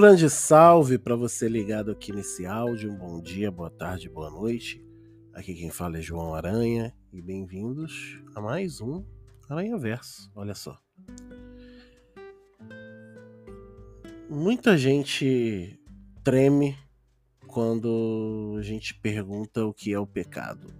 [0.00, 2.92] grande salve para você ligado aqui nesse áudio.
[2.92, 4.80] Um bom dia, boa tarde, boa noite.
[5.34, 9.04] Aqui quem fala é João Aranha e bem-vindos a mais um
[9.48, 10.30] Aranha Verso.
[10.36, 10.78] Olha só.
[14.30, 15.76] Muita gente
[16.22, 16.78] treme
[17.48, 20.72] quando a gente pergunta o que é o pecado.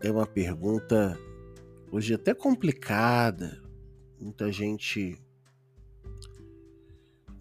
[0.00, 1.16] É uma pergunta
[1.92, 3.62] hoje até complicada.
[4.20, 5.16] Muita gente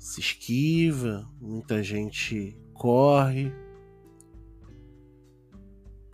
[0.06, 3.52] se esquiva, muita gente corre.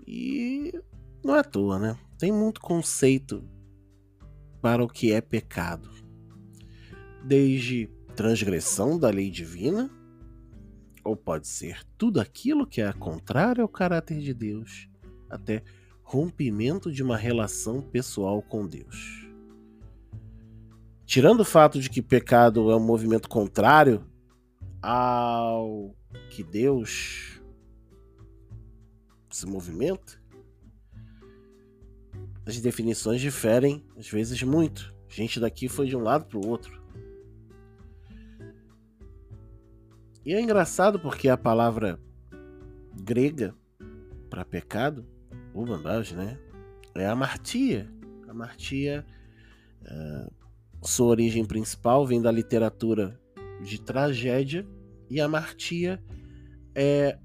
[0.08, 0.72] E
[1.22, 2.00] não é à toa, né?
[2.18, 3.44] Tem muito conceito
[4.62, 5.90] para o que é pecado.
[7.26, 9.92] Desde transgressão da lei divina,
[11.04, 14.88] ou pode ser tudo aquilo que é contrário ao caráter de Deus,
[15.30, 15.64] até
[16.02, 19.21] rompimento de uma relação pessoal com Deus.
[21.12, 24.10] Tirando o fato de que pecado é um movimento contrário
[24.82, 25.94] ao
[26.30, 27.42] que Deus
[29.30, 30.24] se movimenta,
[32.46, 34.96] as definições diferem às vezes muito.
[35.10, 36.82] Gente daqui foi de um lado para o outro.
[40.24, 42.00] E é engraçado porque a palavra
[43.04, 43.54] grega
[44.30, 45.06] para pecado,
[45.54, 46.40] bondade, né?
[46.96, 47.92] É amartia.
[48.30, 49.06] Amartia
[49.82, 50.41] uh,
[50.82, 53.20] sua origem principal vem da literatura
[53.64, 54.68] de tragédia
[55.10, 56.04] e a martia
[56.74, 57.18] é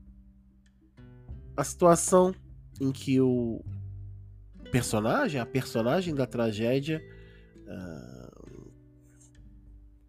[1.56, 2.34] a situação
[2.80, 3.64] em que o
[4.70, 7.02] personagem, a personagem da tragédia,
[7.62, 8.70] uh,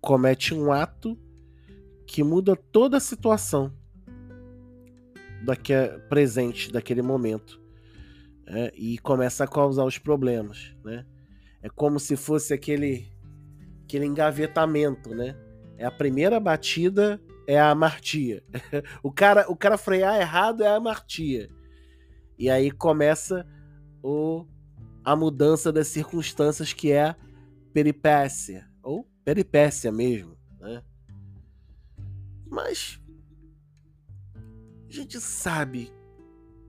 [0.01, 1.17] comete um ato
[2.05, 3.73] que muda toda a situação
[5.43, 7.61] daquele presente daquele momento
[8.47, 11.05] é, e começa a causar os problemas, né?
[11.61, 13.11] É como se fosse aquele
[13.87, 15.33] aquele engavetamento, né?
[15.77, 18.43] É a primeira batida é a martia.
[19.01, 21.49] o cara, o cara frear errado é a martia.
[22.37, 23.47] E aí começa
[24.03, 24.45] o
[25.05, 27.15] a mudança das circunstâncias que é
[27.71, 30.83] peripécia ou peripécia mesmo, né?
[32.45, 32.99] Mas
[34.89, 35.93] a gente sabe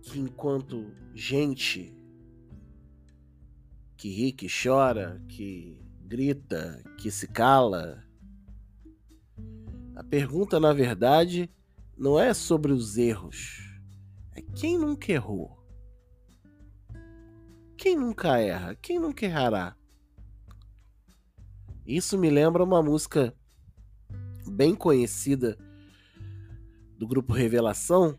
[0.02, 1.92] que enquanto gente
[3.96, 8.02] que ri, que chora, que grita, que se cala.
[9.94, 11.50] A pergunta, na verdade,
[11.98, 13.78] não é sobre os erros.
[14.34, 15.62] É quem nunca errou?
[17.76, 18.74] Quem nunca erra?
[18.76, 19.76] Quem nunca errará?
[21.86, 23.34] Isso me lembra uma música
[24.46, 25.58] bem conhecida
[26.96, 28.18] do grupo Revelação,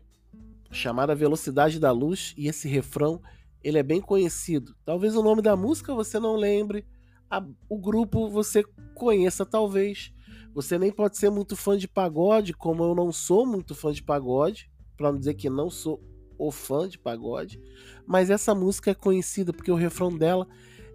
[0.70, 3.20] chamada Velocidade da Luz, e esse refrão
[3.64, 4.76] ele é bem conhecido.
[4.84, 6.86] Talvez o nome da música você não lembre,
[7.30, 8.64] a, o grupo você
[8.94, 10.12] conheça talvez.
[10.52, 14.02] Você nem pode ser muito fã de pagode, como eu não sou muito fã de
[14.02, 16.02] pagode, para não dizer que não sou
[16.36, 17.60] o fã de pagode,
[18.06, 20.48] mas essa música é conhecida porque o refrão dela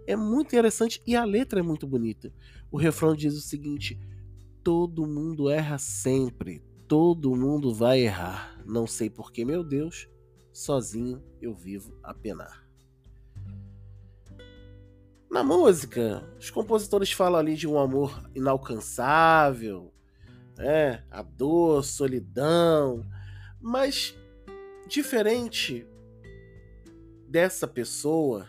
[0.06, 2.32] é muito interessante e a letra é muito bonita.
[2.70, 3.98] O refrão diz o seguinte:
[4.62, 8.60] todo mundo erra sempre, todo mundo vai errar.
[8.66, 10.08] Não sei porque, meu Deus,
[10.52, 12.65] sozinho eu vivo a penar.
[15.36, 19.92] Na música, os compositores falam ali de um amor inalcançável,
[20.56, 21.04] né?
[21.10, 23.04] a dor, solidão,
[23.60, 24.16] mas
[24.88, 25.86] diferente
[27.28, 28.48] dessa pessoa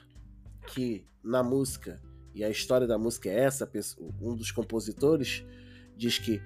[0.68, 2.02] que na música,
[2.34, 3.70] e a história da música é essa,
[4.22, 5.44] um dos compositores
[5.94, 6.42] diz que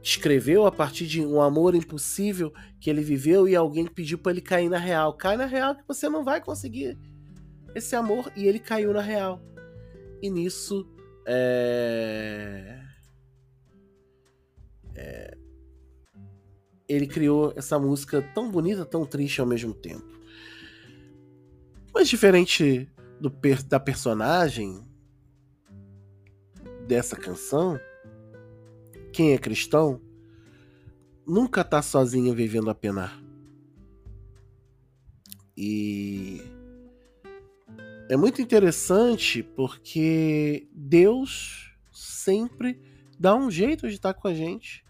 [0.00, 4.42] escreveu a partir de um amor impossível que ele viveu e alguém pediu para ele
[4.42, 5.14] cair na real.
[5.14, 6.96] Cai na real que você não vai conseguir
[7.74, 9.42] esse amor e ele caiu na real.
[10.22, 10.86] E nisso
[11.26, 12.82] é...
[14.94, 15.36] É...
[16.88, 20.16] ele criou essa música tão bonita, tão triste ao mesmo tempo.
[21.92, 22.88] Mas diferente
[23.20, 23.32] do,
[23.66, 24.86] da personagem
[26.86, 27.80] dessa canção,
[29.12, 30.00] quem é cristão
[31.26, 33.20] nunca tá sozinho vivendo a penar.
[35.56, 36.42] E
[38.08, 42.80] é muito interessante porque Deus sempre
[43.18, 44.84] dá um jeito de estar com a gente.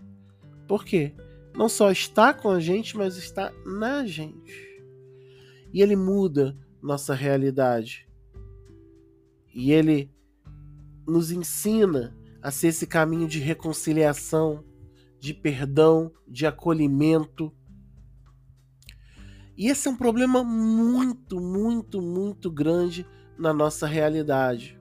[0.68, 1.14] Por quê?
[1.54, 4.66] Não só está com a gente, mas está na gente.
[5.72, 8.06] E ele muda nossa realidade.
[9.54, 10.10] E ele
[11.06, 14.62] nos ensina a ser esse caminho de reconciliação,
[15.18, 17.50] de perdão, de acolhimento,
[19.56, 23.06] e esse é um problema muito, muito, muito grande
[23.38, 24.78] na nossa realidade.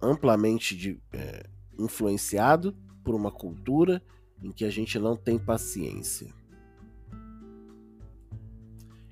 [0.00, 1.48] Amplamente de, é,
[1.78, 4.02] influenciado por uma cultura
[4.42, 6.32] em que a gente não tem paciência.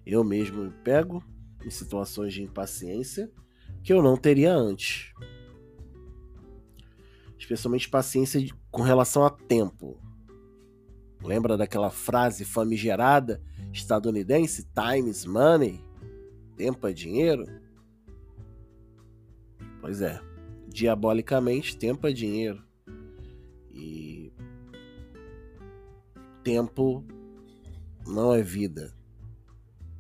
[0.06, 1.22] Eu mesmo me pego
[1.64, 3.30] em situações de impaciência
[3.82, 5.12] que eu não teria antes.
[7.38, 8.40] Especialmente paciência
[8.70, 10.00] com relação a tempo.
[11.28, 14.66] Lembra daquela frase famigerada estadunidense?
[14.72, 15.78] Time is money.
[16.56, 17.44] Tempo é dinheiro?
[19.78, 20.18] Pois é.
[20.68, 22.64] Diabolicamente, tempo é dinheiro.
[23.70, 24.32] E
[26.42, 27.04] tempo
[28.06, 28.96] não é vida.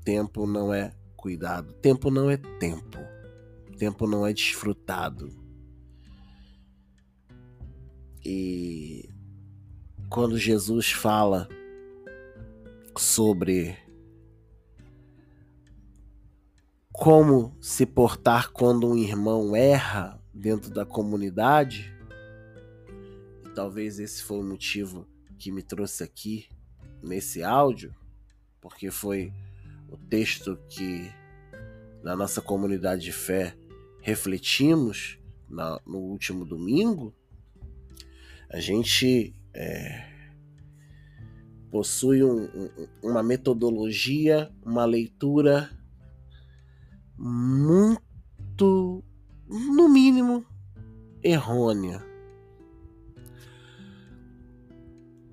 [0.02, 1.74] Tempo não é cuidado.
[1.74, 2.98] Tempo não é tempo.
[3.78, 5.30] Tempo não é desfrutado.
[8.24, 8.87] E
[10.08, 11.48] quando Jesus fala
[12.96, 13.76] sobre
[16.92, 21.94] como se portar quando um irmão erra dentro da comunidade,
[23.44, 25.06] e talvez esse foi o motivo
[25.38, 26.48] que me trouxe aqui
[27.02, 27.94] nesse áudio,
[28.60, 29.32] porque foi
[29.88, 31.12] o texto que
[32.02, 33.56] na nossa comunidade de fé
[34.00, 35.18] refletimos
[35.48, 37.14] no último domingo,
[38.50, 40.04] a gente é,
[41.68, 45.68] possui um, um, uma metodologia, uma leitura
[47.18, 49.02] muito,
[49.48, 50.46] no mínimo,
[51.24, 52.06] errônea.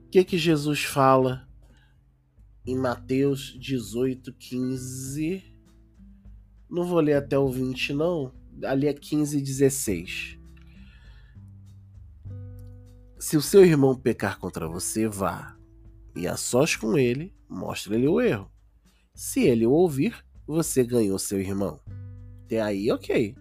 [0.07, 1.47] O que, que Jesus fala
[2.65, 5.43] em Mateus 18, 15?
[6.67, 8.33] Não vou ler até o 20, não.
[8.63, 10.34] Ali é 15 e 16.
[13.25, 15.57] Se o seu irmão pecar contra você, vá
[16.15, 18.51] e a sós com ele, mostre-lhe o erro.
[19.15, 21.81] Se ele o ouvir, você ganhou seu irmão.
[22.43, 23.35] Até aí, ok.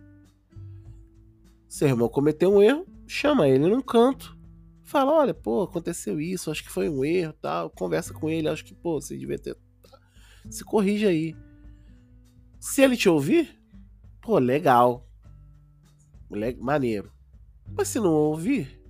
[1.69, 4.39] Seu irmão cometeu um erro, chama ele num canto.
[4.83, 7.69] Fala, olha, pô, aconteceu isso, acho que foi um erro, tal.
[7.69, 9.55] Conversa com ele, acho que, pô, você devia ter...
[10.49, 11.37] Se corrige aí.
[12.59, 13.61] Se ele te ouvir,
[14.23, 15.07] pô, legal.
[16.59, 17.13] Maneiro.
[17.77, 18.83] Mas se não ouvir,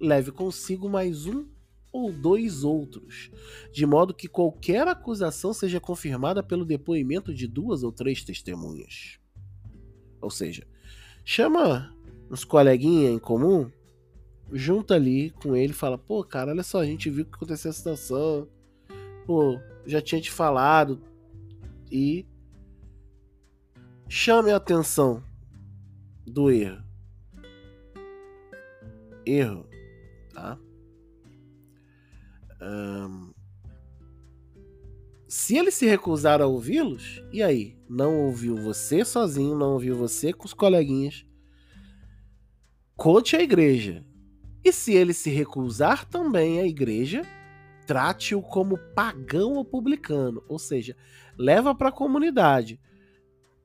[0.00, 1.46] leve consigo mais um
[1.94, 3.30] ou dois outros,
[3.72, 9.20] de modo que qualquer acusação seja confirmada pelo depoimento de duas ou três testemunhas.
[10.20, 10.66] Ou seja,
[11.24, 11.94] chama
[12.28, 13.70] uns coleguinha em comum,
[14.52, 17.74] junta ali com ele fala: pô, cara, olha só, a gente viu que aconteceu a
[17.74, 18.48] situação,
[19.24, 21.00] pô, já tinha te falado,
[21.92, 22.26] e
[24.08, 25.22] chame a atenção
[26.26, 26.82] do erro.
[29.24, 29.73] Erro
[30.34, 30.58] Tá?
[32.60, 33.32] Um,
[35.28, 37.76] se ele se recusar a ouvi-los, e aí?
[37.88, 41.24] Não ouviu você sozinho, não ouviu você com os coleguinhas.
[42.96, 44.04] Conte a igreja.
[44.64, 47.22] E se ele se recusar também a igreja,
[47.86, 50.96] trate-o como pagão ou publicano, ou seja,
[51.36, 52.80] leva para a comunidade.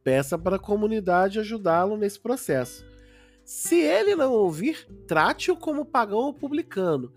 [0.03, 2.85] Peça para a comunidade ajudá-lo nesse processo.
[3.49, 7.11] Se ele não ouvir, trate-o como pagão ou publicano.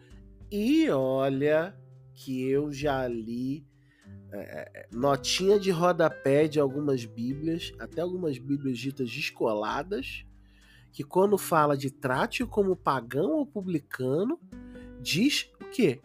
[0.50, 1.78] E olha
[2.14, 3.66] que eu já li
[4.32, 10.24] é, notinha de rodapé de algumas Bíblias, até algumas Bíblias ditas descoladas,
[10.90, 14.40] que quando fala de trate-o como pagão ou publicano,
[15.02, 16.00] diz o quê?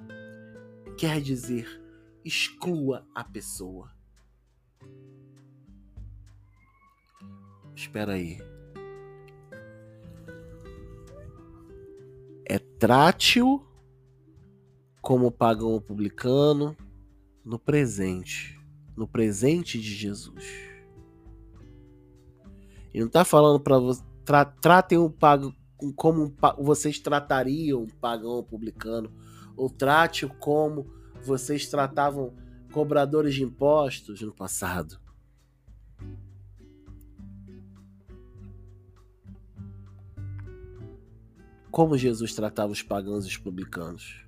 [0.97, 1.81] Quer dizer,
[2.25, 3.95] exclua a pessoa.
[7.73, 8.56] Espera aí.
[12.79, 13.65] Trate-o
[15.01, 16.75] como pagão publicano
[17.43, 18.59] no presente,
[18.95, 20.43] no presente de Jesus.
[22.93, 25.53] E não está falando para você tra, tratem o pago
[25.95, 29.11] como um, vocês tratariam um pagão publicano,
[29.55, 30.91] ou trate-o como
[31.23, 32.33] vocês tratavam
[32.73, 34.99] cobradores de impostos no passado.
[41.77, 44.25] Como Jesus tratava os pagãos e os publicanos.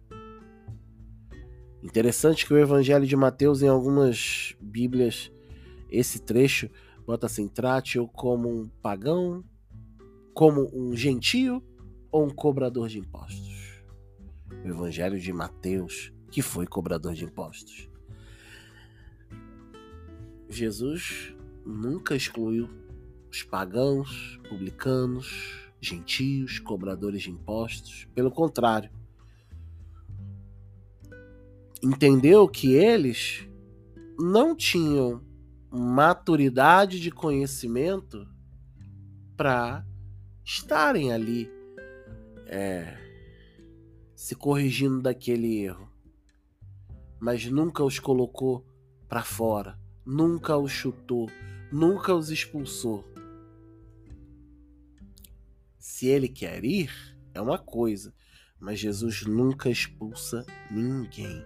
[1.82, 5.32] Interessante que o Evangelho de Mateus, em algumas Bíblias,
[5.90, 6.70] esse trecho
[7.08, 9.44] bota assim: trate-o como um pagão,
[10.32, 11.60] como um gentio
[12.12, 13.82] ou um cobrador de impostos.
[14.64, 17.90] O Evangelho de Mateus, que foi cobrador de impostos.
[20.48, 21.34] Jesus
[21.66, 22.70] nunca excluiu
[23.32, 28.08] os pagãos, publicanos, gentios, cobradores de impostos.
[28.14, 28.90] Pelo contrário,
[31.82, 33.48] entendeu que eles
[34.18, 35.24] não tinham
[35.72, 38.28] maturidade de conhecimento
[39.38, 39.86] para
[40.44, 41.50] estarem ali
[42.48, 42.98] é,
[44.16, 45.90] se corrigindo daquele erro,
[47.20, 48.66] mas nunca os colocou
[49.08, 51.30] para fora, nunca os chutou,
[51.72, 53.06] nunca os expulsou.
[55.90, 56.92] Se ele quer ir,
[57.34, 58.14] é uma coisa,
[58.60, 61.44] mas Jesus nunca expulsa ninguém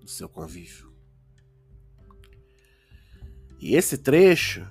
[0.00, 0.92] do seu convívio.
[3.60, 4.68] E esse trecho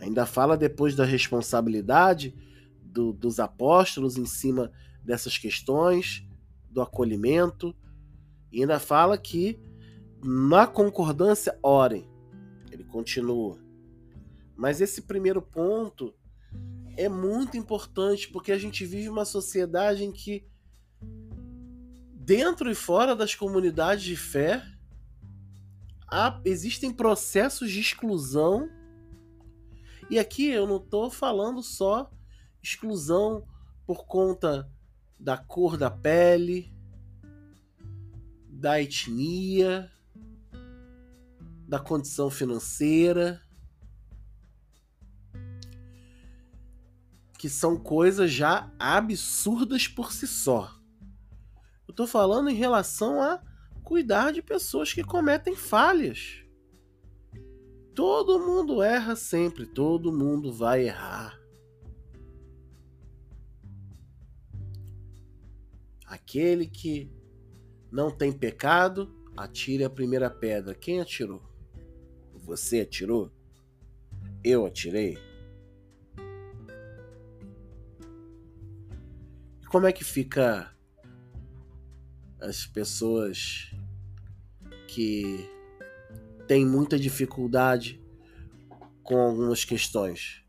[0.00, 2.34] ainda fala depois da responsabilidade
[2.82, 4.72] do, dos apóstolos em cima
[5.04, 6.26] dessas questões,
[6.70, 7.76] do acolhimento,
[8.50, 9.60] e ainda fala que
[10.24, 12.08] na concordância orem.
[12.70, 13.71] Ele continua.
[14.62, 16.14] Mas esse primeiro ponto
[16.96, 20.46] é muito importante porque a gente vive uma sociedade em que,
[22.14, 24.64] dentro e fora das comunidades de fé,
[26.08, 28.70] há, existem processos de exclusão.
[30.08, 32.08] E aqui eu não estou falando só
[32.62, 33.44] exclusão
[33.84, 34.70] por conta
[35.18, 36.72] da cor da pele,
[38.48, 39.90] da etnia,
[41.66, 43.42] da condição financeira.
[47.42, 50.72] Que são coisas já absurdas por si só.
[51.88, 53.42] Eu estou falando em relação a
[53.82, 56.44] cuidar de pessoas que cometem falhas.
[57.96, 61.36] Todo mundo erra sempre, todo mundo vai errar.
[66.06, 67.10] Aquele que
[67.90, 70.76] não tem pecado, atire a primeira pedra.
[70.76, 71.42] Quem atirou?
[72.44, 73.32] Você atirou?
[74.44, 75.31] Eu atirei?
[79.72, 80.70] Como é que fica
[82.38, 83.74] as pessoas
[84.86, 85.48] que
[86.46, 87.98] têm muita dificuldade
[89.02, 90.44] com algumas questões?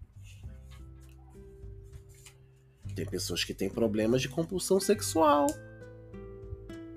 [2.94, 5.48] Tem pessoas que têm problemas de compulsão sexual.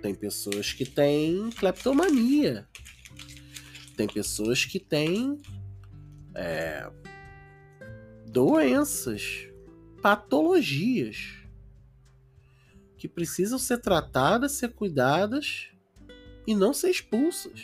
[0.03, 2.67] Tem pessoas que têm cleptomania.
[3.97, 5.41] Tem pessoas que têm
[6.35, 6.91] é,
[8.27, 9.49] doenças,
[10.03, 11.36] patologias
[13.07, 15.71] que precisam ser tratadas, ser cuidadas
[16.47, 17.63] e não ser expulsas.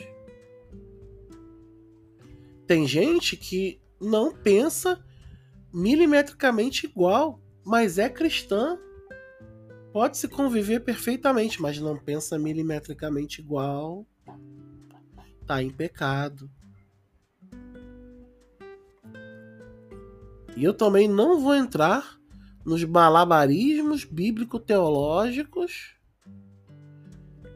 [2.67, 5.05] Tem gente que não pensa
[5.75, 8.79] milimetricamente igual, mas é cristã.
[9.93, 14.07] Pode se conviver perfeitamente, mas não pensa milimetricamente igual.
[15.45, 16.49] Tá em pecado.
[20.57, 22.22] E eu também não vou entrar
[22.65, 25.97] nos malabarismos bíblico-teológicos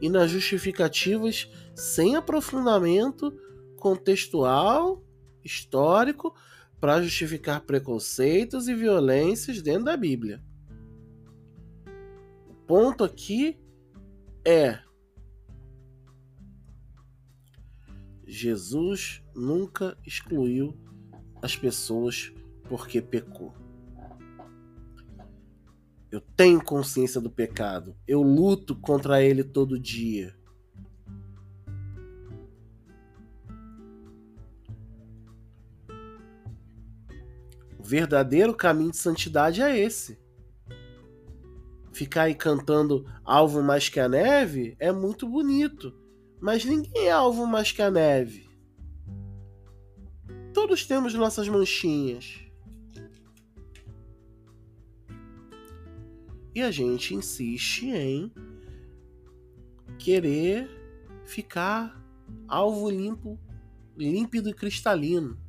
[0.01, 3.31] e nas justificativas sem aprofundamento
[3.77, 5.03] contextual,
[5.43, 6.35] histórico,
[6.79, 10.43] para justificar preconceitos e violências dentro da Bíblia.
[12.47, 13.59] O ponto aqui
[14.45, 14.79] é:
[18.25, 20.77] Jesus nunca excluiu
[21.41, 22.31] as pessoas
[22.67, 23.66] porque pecou.
[26.09, 27.95] Eu tenho consciência do pecado.
[28.07, 30.33] Eu luto contra ele todo dia.
[37.77, 40.17] O verdadeiro caminho de santidade é esse.
[41.91, 45.93] Ficar aí cantando alvo mais que a neve é muito bonito,
[46.39, 48.47] mas ninguém é alvo mais que a neve.
[50.53, 52.46] Todos temos nossas manchinhas.
[56.57, 58.31] E a gente insiste em
[59.99, 60.67] querer
[61.23, 62.03] ficar
[62.47, 63.39] alvo limpo,
[63.95, 65.39] límpido e cristalino.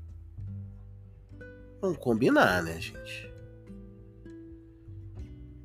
[1.80, 3.32] Vamos combinar, né, gente?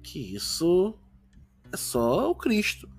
[0.01, 0.97] Que isso
[1.73, 2.89] é só o Cristo.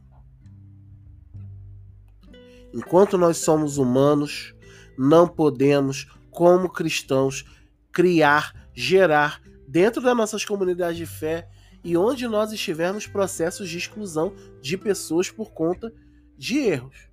[2.75, 4.55] Enquanto nós somos humanos,
[4.99, 7.43] não podemos, como cristãos,
[7.91, 11.49] criar, gerar dentro das nossas comunidades de fé
[11.85, 15.93] e onde nós estivermos processos de exclusão de pessoas por conta
[16.37, 17.09] de erros.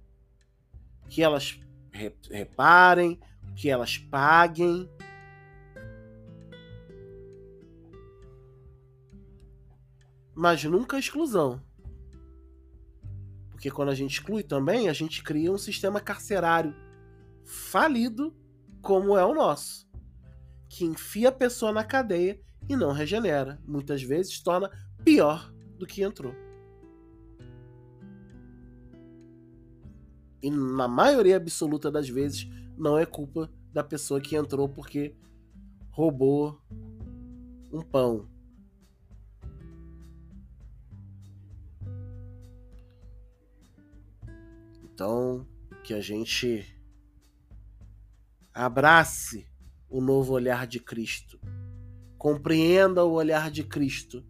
[1.10, 1.60] Que elas
[1.92, 3.20] reparem,
[3.54, 4.90] que elas paguem.
[10.34, 11.62] Mas nunca exclusão.
[13.50, 16.74] Porque quando a gente exclui também, a gente cria um sistema carcerário
[17.44, 18.34] falido,
[18.82, 19.86] como é o nosso,
[20.70, 22.40] que enfia a pessoa na cadeia
[22.72, 23.60] e não regenera.
[23.68, 24.72] Muitas vezes torna
[25.04, 26.34] pior do que entrou.
[30.42, 32.48] E na maioria absoluta das vezes
[32.78, 35.14] não é culpa da pessoa que entrou porque
[35.90, 36.62] roubou,
[37.72, 38.30] um pão.
[44.82, 45.46] Então,
[45.84, 46.66] que a gente
[48.54, 49.46] abrace
[49.90, 51.40] o novo olhar de Cristo,
[52.22, 54.24] compreenda o olhar de Cristo,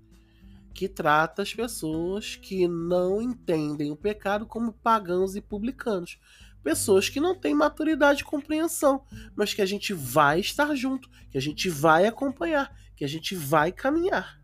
[0.74, 6.18] que trata as pessoas que não entendem o pecado como pagãos e publicanos.
[6.64, 9.06] Pessoas que não têm maturidade e compreensão,
[9.36, 13.36] mas que a gente vai estar junto, que a gente vai acompanhar, que a gente
[13.36, 14.42] vai caminhar.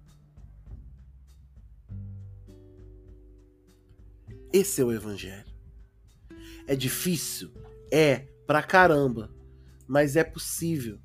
[4.52, 5.56] Esse é o Evangelho.
[6.68, 7.54] É difícil?
[7.90, 9.34] É, pra caramba.
[9.88, 11.00] Mas é possível.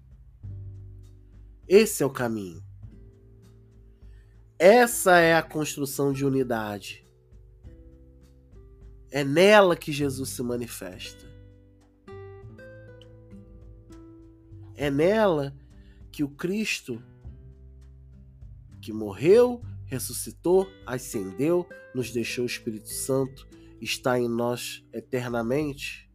[1.69, 2.63] Esse é o caminho.
[4.59, 7.07] Essa é a construção de unidade.
[9.11, 11.27] É nela que Jesus se manifesta.
[14.75, 15.55] É nela
[16.11, 17.03] que o Cristo,
[18.81, 23.47] que morreu, ressuscitou, ascendeu, nos deixou o Espírito Santo,
[23.81, 26.11] está em nós eternamente,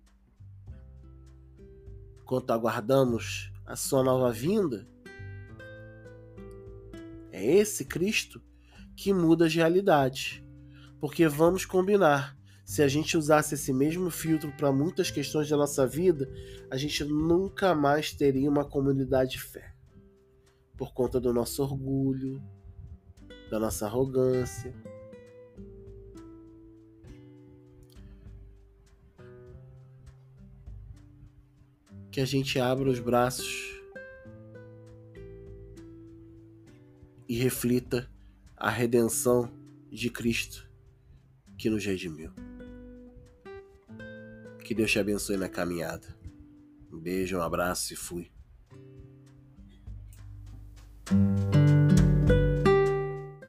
[2.21, 4.87] enquanto aguardamos a sua nova vinda,
[7.37, 8.41] é esse Cristo
[8.95, 10.43] que muda as realidades.
[10.99, 15.85] Porque vamos combinar, se a gente usasse esse mesmo filtro para muitas questões da nossa
[15.85, 16.27] vida,
[16.71, 19.73] a gente nunca mais teria uma comunidade de fé.
[20.75, 22.41] Por conta do nosso orgulho,
[23.51, 24.73] da nossa arrogância.
[32.11, 33.76] Que a gente abra os braços
[37.27, 38.09] e reflita
[38.55, 39.51] a redenção
[39.91, 40.69] de Cristo
[41.57, 42.31] que nos redimiu.
[44.63, 46.07] Que Deus te abençoe na caminhada.
[46.91, 48.29] Um beijo, um abraço e fui.